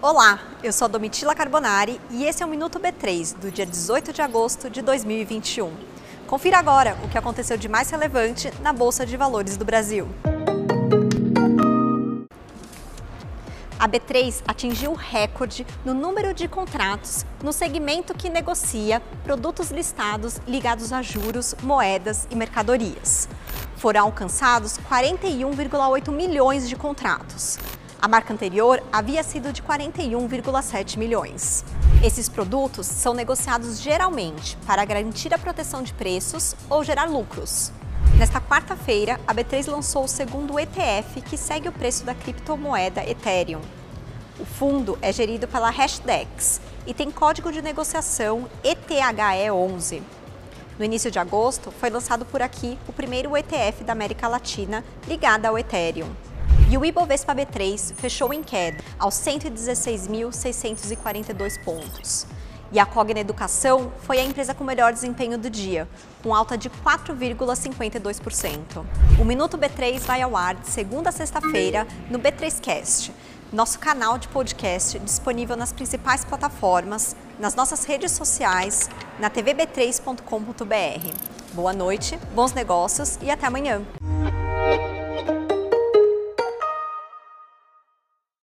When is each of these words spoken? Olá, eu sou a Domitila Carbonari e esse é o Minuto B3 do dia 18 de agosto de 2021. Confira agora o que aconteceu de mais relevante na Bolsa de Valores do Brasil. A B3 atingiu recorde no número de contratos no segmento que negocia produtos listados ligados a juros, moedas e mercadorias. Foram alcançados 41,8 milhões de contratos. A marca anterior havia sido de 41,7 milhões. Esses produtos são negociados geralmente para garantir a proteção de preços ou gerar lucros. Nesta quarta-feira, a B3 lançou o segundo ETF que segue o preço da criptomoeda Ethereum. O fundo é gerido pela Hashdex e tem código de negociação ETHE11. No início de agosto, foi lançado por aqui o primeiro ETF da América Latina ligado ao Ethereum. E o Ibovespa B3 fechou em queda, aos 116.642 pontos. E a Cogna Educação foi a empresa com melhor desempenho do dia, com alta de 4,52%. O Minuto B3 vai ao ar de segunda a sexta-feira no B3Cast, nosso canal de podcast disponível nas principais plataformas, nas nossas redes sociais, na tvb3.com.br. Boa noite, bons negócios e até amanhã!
Olá, 0.00 0.38
eu 0.62 0.72
sou 0.72 0.84
a 0.84 0.88
Domitila 0.88 1.34
Carbonari 1.34 2.00
e 2.10 2.24
esse 2.24 2.44
é 2.44 2.46
o 2.46 2.48
Minuto 2.48 2.78
B3 2.78 3.36
do 3.36 3.50
dia 3.50 3.66
18 3.66 4.12
de 4.12 4.22
agosto 4.22 4.70
de 4.70 4.80
2021. 4.80 5.72
Confira 6.28 6.58
agora 6.58 6.96
o 7.02 7.08
que 7.08 7.18
aconteceu 7.18 7.56
de 7.56 7.68
mais 7.68 7.90
relevante 7.90 8.52
na 8.60 8.72
Bolsa 8.72 9.04
de 9.04 9.16
Valores 9.16 9.56
do 9.56 9.64
Brasil. 9.64 10.06
A 13.80 13.88
B3 13.88 14.42
atingiu 14.46 14.94
recorde 14.94 15.66
no 15.84 15.92
número 15.92 16.32
de 16.32 16.46
contratos 16.46 17.26
no 17.42 17.52
segmento 17.52 18.14
que 18.14 18.28
negocia 18.28 19.00
produtos 19.24 19.70
listados 19.70 20.40
ligados 20.46 20.92
a 20.92 21.02
juros, 21.02 21.54
moedas 21.62 22.28
e 22.30 22.36
mercadorias. 22.36 23.28
Foram 23.76 24.02
alcançados 24.02 24.78
41,8 24.88 26.12
milhões 26.12 26.68
de 26.68 26.76
contratos. 26.76 27.58
A 28.00 28.06
marca 28.06 28.32
anterior 28.32 28.80
havia 28.92 29.24
sido 29.24 29.52
de 29.52 29.60
41,7 29.60 30.96
milhões. 30.96 31.64
Esses 32.00 32.28
produtos 32.28 32.86
são 32.86 33.12
negociados 33.12 33.80
geralmente 33.80 34.56
para 34.64 34.84
garantir 34.84 35.34
a 35.34 35.38
proteção 35.38 35.82
de 35.82 35.92
preços 35.92 36.54
ou 36.70 36.84
gerar 36.84 37.06
lucros. 37.06 37.72
Nesta 38.16 38.40
quarta-feira, 38.40 39.20
a 39.26 39.34
B3 39.34 39.68
lançou 39.68 40.04
o 40.04 40.08
segundo 40.08 40.60
ETF 40.60 41.22
que 41.22 41.36
segue 41.36 41.68
o 41.68 41.72
preço 41.72 42.04
da 42.04 42.14
criptomoeda 42.14 43.04
Ethereum. 43.04 43.60
O 44.38 44.44
fundo 44.44 44.96
é 45.02 45.12
gerido 45.12 45.48
pela 45.48 45.68
Hashdex 45.68 46.60
e 46.86 46.94
tem 46.94 47.10
código 47.10 47.50
de 47.50 47.60
negociação 47.60 48.48
ETHE11. 48.62 50.02
No 50.78 50.84
início 50.84 51.10
de 51.10 51.18
agosto, 51.18 51.72
foi 51.72 51.90
lançado 51.90 52.24
por 52.24 52.42
aqui 52.42 52.78
o 52.86 52.92
primeiro 52.92 53.36
ETF 53.36 53.82
da 53.82 53.92
América 53.92 54.28
Latina 54.28 54.84
ligado 55.08 55.46
ao 55.46 55.58
Ethereum. 55.58 56.27
E 56.70 56.76
o 56.76 56.84
Ibovespa 56.84 57.34
B3 57.34 57.94
fechou 57.94 58.30
em 58.30 58.42
queda, 58.42 58.84
aos 58.98 59.14
116.642 59.14 61.64
pontos. 61.64 62.26
E 62.70 62.78
a 62.78 62.84
Cogna 62.84 63.20
Educação 63.20 63.90
foi 64.02 64.18
a 64.18 64.24
empresa 64.24 64.52
com 64.52 64.64
melhor 64.64 64.92
desempenho 64.92 65.38
do 65.38 65.48
dia, 65.48 65.88
com 66.22 66.34
alta 66.34 66.58
de 66.58 66.68
4,52%. 66.68 68.84
O 69.18 69.24
Minuto 69.24 69.56
B3 69.56 70.00
vai 70.00 70.20
ao 70.20 70.36
ar 70.36 70.56
de 70.56 70.68
segunda 70.68 71.08
a 71.08 71.12
sexta-feira 71.12 71.86
no 72.10 72.18
B3Cast, 72.18 73.12
nosso 73.50 73.78
canal 73.78 74.18
de 74.18 74.28
podcast 74.28 74.98
disponível 74.98 75.56
nas 75.56 75.72
principais 75.72 76.22
plataformas, 76.22 77.16
nas 77.38 77.54
nossas 77.54 77.84
redes 77.84 78.12
sociais, 78.12 78.90
na 79.18 79.30
tvb3.com.br. 79.30 81.54
Boa 81.54 81.72
noite, 81.72 82.18
bons 82.34 82.52
negócios 82.52 83.18
e 83.22 83.30
até 83.30 83.46
amanhã! 83.46 83.82